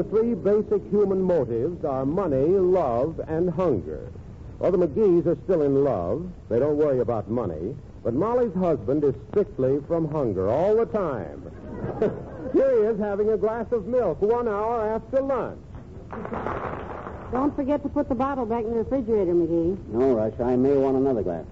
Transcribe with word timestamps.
The 0.00 0.08
three 0.08 0.32
basic 0.32 0.82
human 0.90 1.20
motives 1.20 1.84
are 1.84 2.06
money, 2.06 2.46
love, 2.46 3.20
and 3.28 3.50
hunger. 3.50 4.08
Well, 4.58 4.72
the 4.72 4.78
McGees 4.78 5.26
are 5.26 5.36
still 5.44 5.60
in 5.60 5.84
love. 5.84 6.26
They 6.48 6.58
don't 6.58 6.78
worry 6.78 7.00
about 7.00 7.28
money. 7.28 7.76
But 8.02 8.14
Molly's 8.14 8.54
husband 8.54 9.04
is 9.04 9.14
strictly 9.28 9.78
from 9.86 10.10
hunger 10.10 10.48
all 10.48 10.74
the 10.74 10.86
time. 10.86 11.42
Here 12.54 12.80
he 12.80 12.86
is 12.86 12.98
having 12.98 13.28
a 13.28 13.36
glass 13.36 13.66
of 13.72 13.88
milk 13.88 14.22
one 14.22 14.48
hour 14.48 14.88
after 14.88 15.20
lunch. 15.20 15.60
Don't 17.30 17.54
forget 17.54 17.82
to 17.82 17.90
put 17.90 18.08
the 18.08 18.14
bottle 18.14 18.46
back 18.46 18.64
in 18.64 18.70
the 18.70 18.78
refrigerator, 18.78 19.34
McGee. 19.34 19.86
No 19.88 20.14
rush. 20.14 20.32
I 20.40 20.56
may 20.56 20.78
want 20.78 20.96
another 20.96 21.22
glass. 21.22 21.44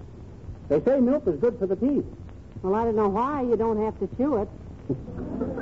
They 0.69 0.81
say 0.81 0.99
milk 0.99 1.27
is 1.27 1.39
good 1.39 1.59
for 1.59 1.67
the 1.67 1.75
teeth. 1.75 2.05
Well, 2.63 2.73
I 2.73 2.85
don't 2.85 2.95
know 2.95 3.09
why 3.09 3.43
you 3.43 3.55
don't 3.55 3.79
have 3.85 3.99
to 3.99 4.07
chew 4.17 4.37
it. 4.37 4.49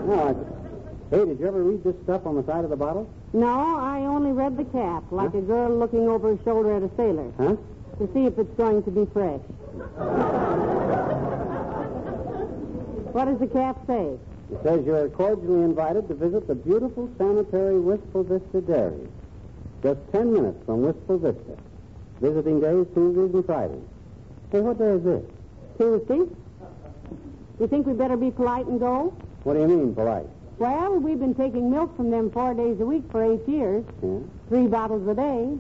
No, 0.08 0.30
I... 0.30 0.57
Hey, 1.10 1.24
did 1.24 1.40
you 1.40 1.48
ever 1.48 1.64
read 1.64 1.84
this 1.84 1.96
stuff 2.04 2.26
on 2.26 2.36
the 2.36 2.44
side 2.44 2.64
of 2.66 2.70
the 2.70 2.76
bottle? 2.76 3.10
No, 3.34 3.48
I 3.78 4.02
only 4.02 4.32
read 4.34 4.58
the 4.58 4.66
cap, 4.66 5.04
like 5.12 5.34
a 5.34 5.42
girl 5.42 5.70
looking 5.78 6.08
over 6.08 6.36
her 6.36 6.44
shoulder 6.44 6.76
at 6.76 6.84
a 6.84 6.90
sailor, 6.98 7.32
Huh? 7.38 7.56
to 8.00 8.14
see 8.14 8.26
if 8.26 8.38
it's 8.38 8.54
going 8.58 8.84
to 8.84 8.92
be 8.92 9.06
fresh. 9.14 9.40
what 13.14 13.26
does 13.26 13.40
the 13.40 13.48
cap 13.48 13.78
say? 13.88 14.18
It 14.52 14.60
says 14.64 14.86
you're 14.86 15.10
cordially 15.10 15.64
invited 15.64 16.08
to 16.10 16.14
visit 16.14 16.48
the 16.48 16.56
beautiful 16.56 17.10
sanitary 17.18 17.80
Wistful 17.80 18.24
Vista 18.24 18.62
Dairy. 18.62 19.08
Just 19.84 20.00
ten 20.12 20.34
minutes 20.34 20.58
from 20.66 20.82
Wistful 20.82 21.20
Vista. 21.20 21.58
Visiting 22.22 22.60
days 22.60 22.86
Tuesdays 22.94 23.34
and 23.34 23.46
Fridays. 23.46 23.84
Hey, 24.52 24.60
what 24.62 24.78
day 24.78 24.90
is 24.92 25.04
this? 25.04 25.24
Tuesday? 25.78 26.30
You 27.60 27.68
think 27.68 27.86
we 27.88 27.94
better 27.94 28.18
be 28.18 28.32
polite 28.32 28.66
and 28.68 28.80
go? 28.80 29.14
What 29.44 29.54
do 29.54 29.60
you 29.62 29.68
mean, 29.68 29.96
polite? 29.96 30.28
Well, 30.60 30.96
we've 30.98 31.20
been 31.20 31.36
taking 31.36 31.70
milk 31.70 31.96
from 31.96 32.10
them 32.10 32.32
four 32.32 32.54
days 32.54 32.80
a 32.80 32.86
week 32.86 33.04
for 33.12 33.24
eight 33.24 33.48
years. 33.48 33.86
Yeah? 34.02 34.20
Three 34.50 34.68
bottles 34.68 35.08
a 35.08 35.14
day. 35.14 35.56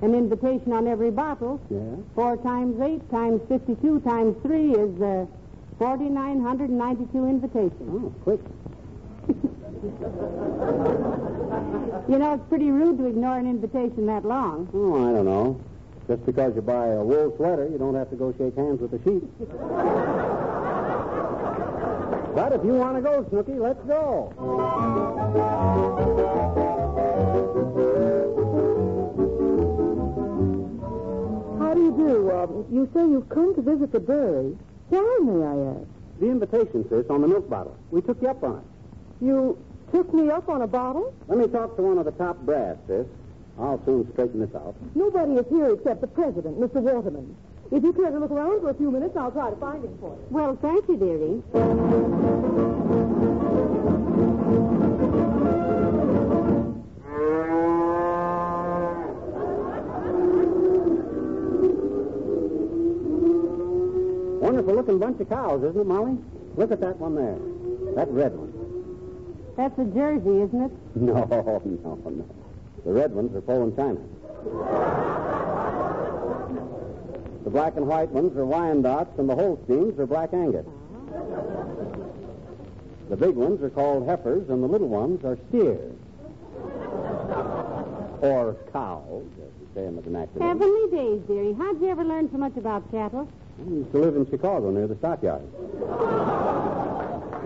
An 0.00 0.14
invitation 0.14 0.72
on 0.72 0.86
every 0.86 1.10
bottle. 1.10 1.60
Yeah? 1.70 1.96
Four 2.14 2.36
times 2.38 2.80
eight 2.80 3.08
times 3.10 3.40
52 3.48 4.00
times 4.00 4.36
three 4.42 4.72
is 4.72 5.00
uh, 5.02 5.26
4,992 5.78 7.26
invitations. 7.26 7.72
Oh, 8.04 8.14
quick. 8.22 8.40
You 12.08 12.18
know, 12.18 12.34
it's 12.34 12.44
pretty 12.48 12.70
rude 12.70 12.98
to 12.98 13.06
ignore 13.06 13.38
an 13.38 13.46
invitation 13.46 14.06
that 14.06 14.24
long. 14.24 14.68
Oh, 14.74 15.08
I 15.08 15.12
don't 15.12 15.24
know. 15.24 15.60
Just 16.06 16.24
because 16.26 16.54
you 16.54 16.60
buy 16.62 16.88
a 16.88 17.02
wool 17.02 17.34
sweater, 17.36 17.66
you 17.66 17.78
don't 17.78 17.94
have 17.94 18.10
to 18.10 18.16
go 18.16 18.32
shake 18.36 18.56
hands 18.56 18.80
with 18.80 18.90
the 18.90 18.98
sheep. 19.04 20.50
but 22.34 22.52
if 22.52 22.64
you 22.64 22.74
want 22.74 22.96
to 22.96 23.02
go, 23.02 23.24
Snooky, 23.30 23.54
let's 23.54 23.82
go. 23.84 24.32
How 31.58 31.74
do 31.74 31.80
you 31.80 31.92
do? 31.92 32.30
Um, 32.32 32.66
you 32.72 32.88
say 32.92 33.00
you've 33.00 33.28
come 33.28 33.54
to 33.54 33.62
visit 33.62 33.92
the 33.92 34.00
dairy. 34.00 34.56
Why, 34.88 35.18
may 35.22 35.44
I 35.44 35.72
ask? 35.74 35.88
The 36.20 36.26
invitation, 36.26 36.88
sis, 36.88 37.06
on 37.10 37.20
the 37.20 37.28
milk 37.28 37.48
bottle. 37.48 37.76
We 37.90 38.02
took 38.02 38.20
you 38.20 38.28
up 38.28 38.42
on 38.42 38.58
it. 38.58 39.24
You 39.24 39.58
took 39.92 40.12
me 40.12 40.30
up 40.30 40.48
on 40.48 40.62
a 40.62 40.66
bottle? 40.66 41.14
Let 41.28 41.38
me 41.38 41.46
talk 41.48 41.76
to 41.76 41.82
one 41.82 41.98
of 41.98 42.04
the 42.04 42.12
top 42.12 42.38
brass, 42.40 42.76
sis. 42.86 43.06
I'll 43.58 43.80
soon 43.84 44.10
straighten 44.12 44.40
this 44.40 44.54
out. 44.54 44.74
Nobody 44.94 45.34
is 45.34 45.46
here 45.48 45.72
except 45.72 46.00
the 46.00 46.08
president, 46.08 46.58
Mr. 46.58 46.80
Waterman. 46.82 47.36
If 47.74 47.82
you 47.82 47.92
care 47.92 48.08
to 48.08 48.18
look 48.20 48.30
around 48.30 48.60
for 48.60 48.70
a 48.70 48.74
few 48.74 48.88
minutes, 48.88 49.16
I'll 49.16 49.32
try 49.32 49.50
to 49.50 49.56
find 49.56 49.84
him 49.84 49.98
for 49.98 50.10
you. 50.14 50.26
Well, 50.30 50.56
thank 50.62 50.86
you, 50.86 50.96
dearie. 50.96 51.42
Wonderful 64.40 64.74
looking 64.76 65.00
bunch 65.00 65.20
of 65.20 65.28
cows, 65.28 65.64
isn't 65.64 65.80
it, 65.80 65.84
Molly? 65.84 66.16
Look 66.56 66.70
at 66.70 66.80
that 66.80 66.96
one 67.00 67.16
there. 67.16 67.38
That 67.96 68.08
red 68.12 68.36
one. 68.36 68.52
That's 69.56 69.76
a 69.80 69.84
Jersey, 69.86 70.42
isn't 70.42 70.62
it? 70.62 70.70
No, 70.94 71.14
no, 71.24 71.98
no. 72.04 72.24
The 72.84 72.92
red 72.92 73.12
ones 73.12 73.34
are 73.34 73.40
Poland 73.40 73.74
China. 73.76 73.98
The 77.44 77.50
black 77.50 77.76
and 77.76 77.86
white 77.86 78.08
ones 78.10 78.36
are 78.36 78.46
Wyandottes, 78.46 79.18
and 79.18 79.28
the 79.28 79.34
Holsteins 79.34 79.98
are 79.98 80.06
Black 80.06 80.32
Angus. 80.32 80.64
The 83.10 83.16
big 83.16 83.34
ones 83.36 83.62
are 83.62 83.68
called 83.68 84.08
heifers, 84.08 84.48
and 84.48 84.62
the 84.62 84.66
little 84.66 84.88
ones 84.88 85.22
are 85.24 85.38
steers. 85.50 85.92
Or 88.22 88.56
cows, 88.72 89.26
as 89.42 89.50
we 89.60 89.66
say 89.74 89.86
in 89.86 89.96
the 89.96 90.02
vernacular. 90.02 90.46
Heavenly 90.46 90.90
days, 90.90 91.20
dearie. 91.28 91.52
How'd 91.52 91.80
you 91.82 91.88
ever 91.90 92.02
learn 92.02 92.30
so 92.32 92.38
much 92.38 92.56
about 92.56 92.90
cattle? 92.90 93.28
I 93.60 93.70
used 93.70 93.92
to 93.92 93.98
live 93.98 94.16
in 94.16 94.28
Chicago 94.30 94.70
near 94.70 94.86
the 94.86 94.96
stockyards. 94.96 95.44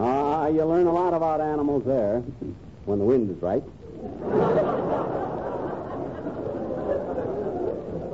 Ah, 0.00 0.46
you 0.46 0.64
learn 0.64 0.86
a 0.86 0.92
lot 0.92 1.12
about 1.12 1.40
animals 1.40 1.82
there 1.84 2.20
when 2.84 3.00
the 3.00 3.04
wind 3.04 3.28
is 3.36 3.42
right. 3.42 3.64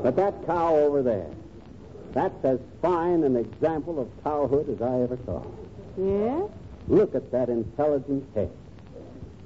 but 0.02 0.16
that 0.16 0.46
cow 0.46 0.74
over 0.76 1.02
there, 1.02 1.28
that's 2.14 2.44
as 2.44 2.60
fine 2.80 3.24
an 3.24 3.36
example 3.36 4.00
of 4.00 4.08
cowhood 4.22 4.68
as 4.70 4.80
I 4.80 5.02
ever 5.02 5.18
saw. 5.26 5.42
Yes? 5.98 6.48
Look 6.86 7.14
at 7.14 7.30
that 7.32 7.48
intelligent 7.48 8.24
head, 8.34 8.50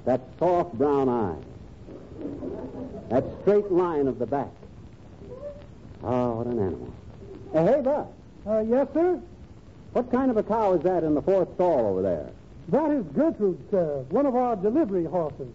that 0.05 0.21
soft 0.37 0.73
brown 0.75 1.09
eye, 1.09 1.37
that 3.09 3.23
straight 3.41 3.71
line 3.71 4.07
of 4.07 4.19
the 4.19 4.27
back. 4.27 4.51
Oh, 6.03 6.35
what 6.35 6.47
an 6.47 6.59
animal. 6.59 6.93
Uh, 7.53 7.65
hey, 7.65 7.81
Buck. 7.81 8.13
Uh, 8.47 8.59
yes, 8.59 8.87
sir? 8.93 9.19
What 9.93 10.11
kind 10.11 10.29
of 10.29 10.37
a 10.37 10.43
cow 10.43 10.73
is 10.73 10.83
that 10.83 11.03
in 11.03 11.15
the 11.15 11.21
fourth 11.21 11.51
stall 11.55 11.87
over 11.87 12.01
there? 12.03 12.29
That 12.69 12.91
is 12.91 13.03
Gertrude, 13.15 13.59
sir. 13.71 14.05
One 14.09 14.27
of 14.27 14.35
our 14.35 14.55
delivery 14.55 15.05
horses. 15.05 15.49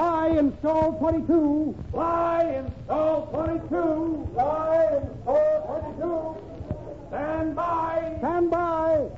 Fly 0.00 0.28
in 0.28 0.58
stall 0.60 0.94
22. 0.94 1.76
Fly 1.90 2.42
in 2.44 2.72
stall 2.86 3.26
22. 3.32 4.30
Fly 4.32 4.86
in 4.96 5.22
stall 5.22 5.84
22. 6.00 7.08
Stand 7.08 7.54
by. 7.54 8.14
Stand 8.16 8.50
by. 8.50 9.10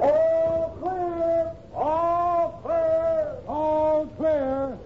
All 0.00 0.78
clear. 0.80 1.52
All 1.74 2.60
clear. 2.64 3.36
All 3.46 4.06
clear. 4.16 4.78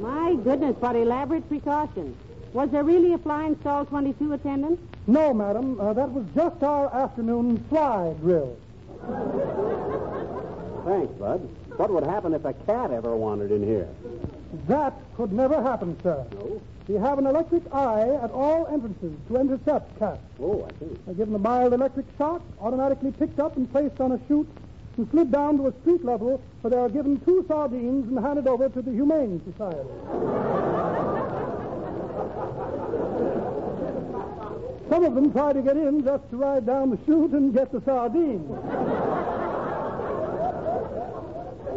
My 0.00 0.34
goodness, 0.42 0.74
what 0.80 0.96
elaborate 0.96 1.48
precautions. 1.48 2.25
Was 2.56 2.70
there 2.70 2.84
really 2.84 3.12
a 3.12 3.18
flying 3.18 3.54
stall 3.60 3.84
22 3.84 4.32
attendant? 4.32 4.80
No, 5.06 5.34
madam. 5.34 5.78
Uh, 5.78 5.92
that 5.92 6.10
was 6.10 6.24
just 6.34 6.62
our 6.62 6.88
afternoon 6.90 7.62
fly 7.68 8.14
drill. 8.22 8.56
Thanks, 10.86 11.12
Bud. 11.18 11.46
What 11.76 11.90
would 11.90 12.04
happen 12.04 12.32
if 12.32 12.46
a 12.46 12.54
cat 12.54 12.92
ever 12.92 13.14
wandered 13.14 13.50
in 13.50 13.62
here? 13.62 13.86
That 14.68 14.94
could 15.18 15.34
never 15.34 15.62
happen, 15.62 15.98
sir. 16.02 16.24
No. 16.32 16.62
We 16.88 16.94
have 16.94 17.18
an 17.18 17.26
electric 17.26 17.62
eye 17.74 18.08
at 18.22 18.30
all 18.30 18.66
entrances 18.68 19.12
to 19.28 19.36
intercept 19.36 19.98
cats. 19.98 20.22
Oh, 20.40 20.64
I 20.64 20.70
see. 20.80 20.96
They're 21.04 21.14
given 21.14 21.34
a 21.34 21.38
mild 21.38 21.74
electric 21.74 22.06
shock, 22.16 22.40
automatically 22.58 23.12
picked 23.12 23.38
up 23.38 23.58
and 23.58 23.70
placed 23.70 24.00
on 24.00 24.12
a 24.12 24.20
chute, 24.28 24.48
and 24.96 25.06
slid 25.10 25.30
down 25.30 25.58
to 25.58 25.66
a 25.66 25.74
street 25.82 26.02
level 26.06 26.40
where 26.62 26.70
they 26.70 26.78
are 26.78 26.88
given 26.88 27.20
two 27.20 27.44
sardines 27.48 28.08
and 28.08 28.18
handed 28.18 28.46
over 28.46 28.70
to 28.70 28.80
the 28.80 28.92
Humane 28.92 29.42
Society. 29.52 30.55
Some 34.88 35.04
of 35.04 35.14
them 35.14 35.32
try 35.32 35.52
to 35.52 35.62
get 35.62 35.76
in 35.76 36.04
just 36.04 36.30
to 36.30 36.36
ride 36.36 36.64
down 36.66 36.90
the 36.90 36.98
chute 37.06 37.32
and 37.32 37.52
get 37.52 37.72
the 37.72 37.80
sardines. 37.82 38.48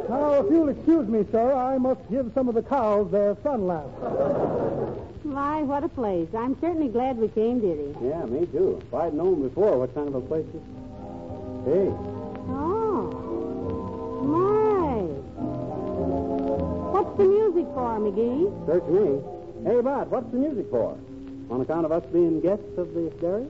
now, 0.10 0.34
if 0.34 0.52
you'll 0.52 0.70
excuse 0.70 1.08
me, 1.08 1.26
sir, 1.32 1.54
I 1.54 1.78
must 1.78 2.02
give 2.10 2.32
some 2.34 2.48
of 2.50 2.56
the 2.56 2.62
cows 2.62 3.10
their 3.12 3.36
sun 3.44 3.68
lamp. 3.68 3.88
My, 5.24 5.62
what 5.64 5.84
a 5.84 5.90
place. 5.90 6.28
I'm 6.38 6.60
certainly 6.62 6.88
glad 6.88 7.18
we 7.18 7.28
came, 7.30 7.60
dearie. 7.60 7.96
Yeah, 8.02 8.26
me 8.26 8.46
too. 8.48 8.82
If 8.88 8.94
I'd 8.94 9.14
known 9.14 9.42
before 9.48 9.78
what 9.80 9.94
kind 9.94 10.08
of 10.08 10.16
a 10.16 10.22
place 10.22 10.46
this 10.54 10.62
Hey, 11.66 11.92
Oh. 12.52 13.10
My. 14.24 15.02
What's 16.94 17.18
the 17.18 17.26
music 17.26 17.66
for, 17.74 18.00
McGee? 18.00 18.66
search 18.66 18.86
me. 18.88 19.39
Hey, 19.64 19.82
Bud, 19.82 20.10
what's 20.10 20.32
the 20.32 20.38
music 20.38 20.70
for? 20.70 20.98
On 21.50 21.62
account 21.62 21.86
of 21.86 21.92
us 21.92 22.06
being 22.14 22.40
guests 22.40 22.78
of 22.78 22.94
the 22.94 23.10
dairy? 23.20 23.48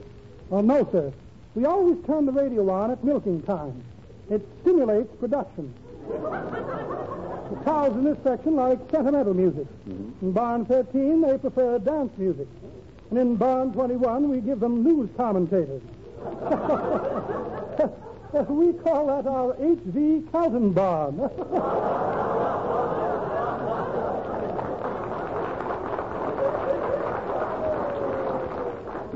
Well, 0.48 0.62
no, 0.62 0.88
sir. 0.90 1.12
We 1.54 1.64
always 1.66 2.04
turn 2.04 2.26
the 2.26 2.32
radio 2.32 2.68
on 2.68 2.90
at 2.90 3.04
milking 3.04 3.42
time. 3.42 3.84
It 4.28 4.46
stimulates 4.60 5.14
production. 5.20 5.72
The 6.08 7.56
cows 7.64 7.96
in 7.96 8.04
this 8.04 8.18
section 8.24 8.56
like 8.56 8.78
sentimental 8.90 9.34
music. 9.34 9.66
Mm-hmm. 9.88 10.26
In 10.26 10.32
barn 10.32 10.64
13, 10.66 11.20
they 11.20 11.38
prefer 11.38 11.78
dance 11.78 12.12
music. 12.16 12.48
And 13.10 13.18
in 13.18 13.36
barn 13.36 13.72
21, 13.72 14.28
we 14.28 14.40
give 14.40 14.58
them 14.58 14.82
news 14.82 15.10
commentators. 15.16 15.82
we 18.48 18.72
call 18.72 19.06
that 19.06 19.26
our 19.28 19.54
H.V. 19.60 20.26
Kaltenborn. 20.32 22.26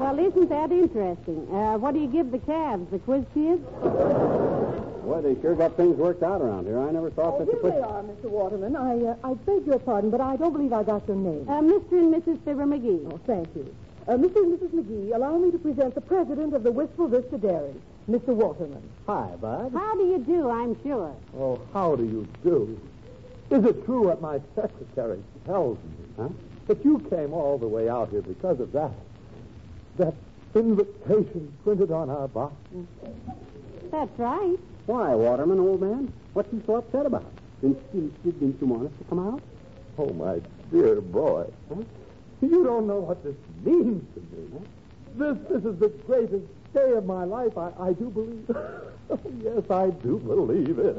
Well, 0.04 0.18
isn't 0.18 0.50
that 0.50 0.70
interesting? 0.70 1.48
Uh, 1.50 1.78
what 1.78 1.94
do 1.94 2.00
you 2.00 2.08
give 2.08 2.30
the 2.30 2.38
calves, 2.40 2.90
the 2.90 2.98
quiz 2.98 3.24
kids? 3.32 3.62
Boy, 3.80 5.22
they 5.22 5.40
sure 5.40 5.54
got 5.54 5.78
things 5.78 5.96
worked 5.96 6.22
out 6.22 6.42
around 6.42 6.66
here. 6.66 6.78
I 6.78 6.90
never 6.90 7.08
thought 7.08 7.36
Oh, 7.36 7.38
such 7.38 7.48
a 7.48 7.52
here 7.52 7.60
place. 7.60 7.72
they 7.72 7.80
are, 7.80 8.02
Mr. 8.02 8.24
Waterman. 8.28 8.76
I, 8.76 9.00
uh, 9.02 9.16
I 9.24 9.32
beg 9.32 9.64
your 9.66 9.78
pardon, 9.78 10.10
but 10.10 10.20
I 10.20 10.36
don't 10.36 10.52
believe 10.52 10.74
I 10.74 10.82
got 10.82 11.08
your 11.08 11.16
name. 11.16 11.48
Uh, 11.48 11.62
Mr. 11.62 11.92
and 11.92 12.12
Mrs. 12.14 12.38
Fibber 12.44 12.66
McGee. 12.66 13.10
Oh, 13.14 13.18
thank 13.26 13.48
you. 13.56 13.74
Uh, 14.06 14.12
Mr. 14.18 14.36
and 14.44 14.58
Mrs. 14.58 14.70
McGee, 14.74 15.14
allow 15.14 15.38
me 15.38 15.50
to 15.50 15.58
present 15.58 15.94
the 15.94 16.02
president 16.02 16.52
of 16.52 16.64
the 16.64 16.70
Wistful 16.70 17.08
Vista 17.08 17.38
Dairy, 17.38 17.74
Mr. 18.10 18.34
Waterman. 18.34 18.82
Hi, 19.06 19.30
Bud. 19.40 19.72
How 19.72 19.94
do 19.94 20.04
you 20.04 20.18
do, 20.18 20.50
I'm 20.50 20.76
sure? 20.82 21.14
Oh, 21.34 21.58
how 21.72 21.96
do 21.96 22.04
you 22.04 22.28
do? 22.42 22.78
Is 23.50 23.64
it 23.64 23.86
true 23.86 24.08
what 24.08 24.20
my 24.20 24.38
secretary 24.54 25.22
tells 25.46 25.78
me? 25.78 26.04
Huh? 26.18 26.28
That 26.66 26.84
you 26.84 26.98
came 27.08 27.32
all 27.32 27.56
the 27.56 27.68
way 27.68 27.88
out 27.88 28.10
here 28.10 28.20
because 28.20 28.60
of 28.60 28.70
that? 28.72 28.90
That 29.96 30.14
invitation 30.54 31.52
printed 31.62 31.90
on 31.90 32.10
our 32.10 32.28
box? 32.28 32.54
That's 33.90 34.18
right. 34.18 34.56
Why, 34.86 35.14
Waterman, 35.14 35.58
old 35.60 35.80
man? 35.80 36.12
What's 36.32 36.52
you 36.52 36.62
so 36.66 36.76
upset 36.76 37.06
about? 37.06 37.24
Didn't 37.60 37.80
you, 37.94 38.12
didn't 38.24 38.60
you 38.60 38.66
want 38.66 38.86
us 38.86 38.92
to 38.98 39.04
come 39.04 39.18
out? 39.26 39.40
Oh, 39.98 40.12
my 40.12 40.40
dear 40.72 41.00
boy. 41.00 41.46
You 42.40 42.64
don't 42.64 42.86
know 42.86 42.98
what 42.98 43.22
this 43.22 43.36
means 43.64 44.04
to 44.14 44.20
me. 44.20 44.48
This, 45.16 45.36
this 45.48 45.64
is 45.64 45.78
the 45.78 45.88
greatest 46.06 46.44
day 46.74 46.92
of 46.92 47.06
my 47.06 47.24
life. 47.24 47.56
I, 47.56 47.70
I 47.80 47.92
do 47.92 48.10
believe. 48.10 48.50
Oh, 49.10 49.20
yes, 49.42 49.70
I 49.70 49.90
do 49.90 50.16
believe 50.18 50.78
it. 50.78 50.96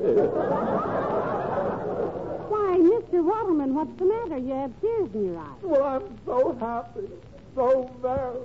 Why, 2.49 2.77
Mr. 2.77 3.23
Waterman, 3.23 3.73
what's 3.73 3.97
the 3.97 4.05
matter? 4.05 4.37
You 4.37 4.53
have 4.53 4.71
tears 4.79 5.09
in 5.15 5.25
your 5.25 5.39
eyes. 5.39 5.57
Well, 5.63 5.83
I'm 5.83 6.19
so 6.23 6.55
happy. 6.59 7.09
So 7.55 7.89
very, 8.03 8.37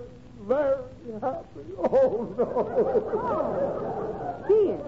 very 0.46 0.82
happy. 1.20 1.60
Oh, 1.78 2.34
no. 2.38 2.44
Tears. 4.48 4.81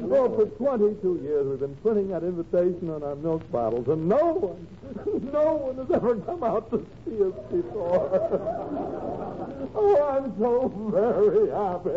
Well, 0.00 0.28
for 0.36 0.46
22 0.46 1.20
years 1.22 1.46
we've 1.46 1.60
been 1.60 1.76
printing 1.76 2.08
that 2.08 2.22
invitation 2.22 2.90
on 2.90 3.02
our 3.02 3.16
milk 3.16 3.50
bottles, 3.50 3.88
and 3.88 4.08
no 4.08 4.34
one, 4.34 4.66
no 5.32 5.54
one 5.54 5.76
has 5.76 5.90
ever 5.90 6.16
come 6.16 6.42
out 6.42 6.70
to 6.70 6.86
see 7.04 7.22
us 7.22 7.32
before. 7.50 8.08
oh, 9.74 10.02
I'm 10.10 10.38
so 10.38 10.68
very 10.92 11.48
happy. 11.50 11.90